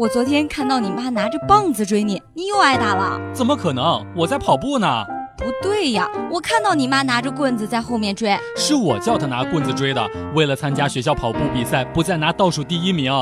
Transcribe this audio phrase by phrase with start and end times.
[0.00, 3.20] 我昨天看到你妈拿着棒子追你，你又挨打了？
[3.34, 4.02] 怎么可能？
[4.16, 5.04] 我在跑步呢。
[5.36, 8.34] 不对呀，我看到你妈拿着棍子在后面追。
[8.56, 13.12] 是我叫她拿棍子追的，为了参加学校跑步比赛，不再拿倒数第一名。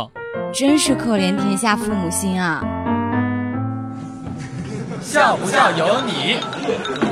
[0.54, 2.64] 真是可怜天下父母心啊！
[5.02, 7.07] 笑不笑由你。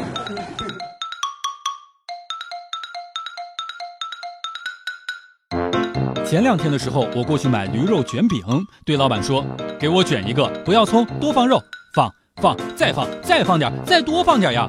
[6.28, 8.42] 前两天的时候，我过去买驴肉卷饼，
[8.84, 9.46] 对老板说
[9.78, 11.62] ：“给我卷一个，不要葱，多放肉，
[11.94, 14.68] 放放再放，再放点，再多放点呀。”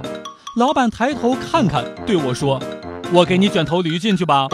[0.55, 2.61] 老板抬头看看，对我说
[3.11, 4.47] ：“我给你卷头驴进去吧。”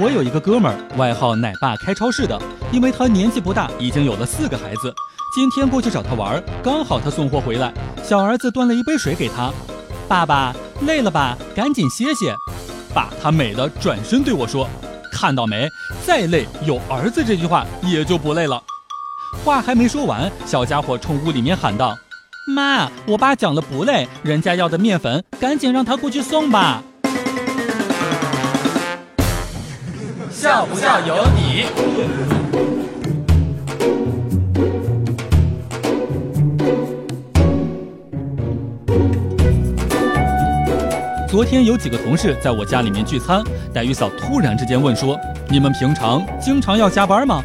[0.00, 2.40] 我有一个哥们儿，外号奶爸开超市的，
[2.72, 4.94] 因为他年纪不大，已经有了四个孩子。
[5.34, 7.70] 今天过去找他玩，刚好他送货回来，
[8.02, 9.52] 小儿子端了一杯水给他
[10.08, 10.56] ：“爸爸
[10.86, 11.36] 累了吧？
[11.54, 12.34] 赶紧歇歇。”
[12.94, 14.66] 爸他美的转身对我说
[15.16, 15.66] ：“看到没？
[16.06, 18.62] 再累有儿子这句话也就不累了。”
[19.44, 21.96] 话还没说完，小家伙冲屋里面喊道
[22.54, 26.82] ：“妈，我爸讲了不累，人家要的面粉，赶紧让他过去送吧。”
[30.30, 31.64] 笑不笑由你。
[41.36, 45.20] 昨天有几个同事在我家里面聚餐，黛玉嫂突然之间问说
[45.50, 47.42] ：“你们平常经常要加班吗？”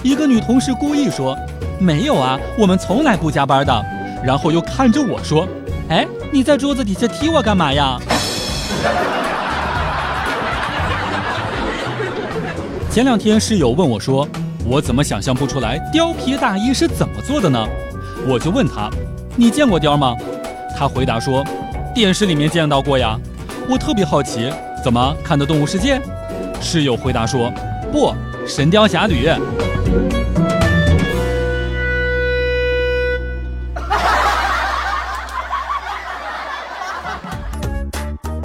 [0.00, 1.36] 一个女同事故意说
[1.80, 3.84] ：“没有啊，我们从来不加班的。”
[4.22, 5.44] 然后又看着我说
[5.90, 7.98] ：“哎，你在桌子底下踢我干嘛呀？”
[12.92, 14.24] 前两天室友问我说
[14.64, 17.66] ：“我怎么想象不出来貂皮大衣是怎么做的呢？”
[18.24, 18.88] 我就问他
[19.34, 20.14] ：“你见过貂吗？”
[20.78, 21.44] 他回答说
[21.92, 23.18] ：“电视里面见到过呀。”
[23.68, 25.98] 我特别好奇，怎么看的《动物世界》？
[26.60, 27.50] 室友回答说
[27.92, 28.08] ：“不，
[28.46, 29.28] 《神雕侠侣》。”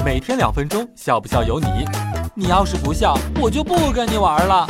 [0.05, 1.65] 每天两分钟，笑不笑由你。
[2.33, 4.67] 你要是不笑，我就不跟你玩了。